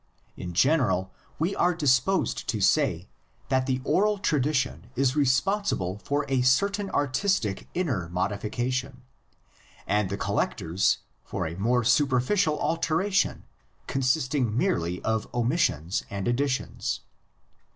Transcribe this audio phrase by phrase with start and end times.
[0.35, 3.07] In general we are dis posed to say
[3.49, 9.03] that the oral tradition is responsible for a certain artistic inner modification,
[9.85, 13.43] and the col lectors for a more superficial alteration
[13.85, 17.01] consisting merely of omissions and additions.